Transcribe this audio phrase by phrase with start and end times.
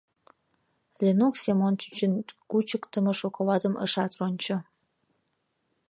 [1.01, 2.13] Ленук Семон чӱчӱн
[2.49, 4.57] кучыктымо шоколадым ышат рончо.